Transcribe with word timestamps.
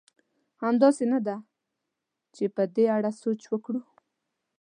همداسې 0.63 1.03
نه 1.13 1.19
ده؟ 1.25 1.35
چې 2.35 2.43
په 2.55 2.63
دې 2.75 2.85
اړه 2.95 3.11
سوچ 3.21 3.41
وکړو. 3.51 3.81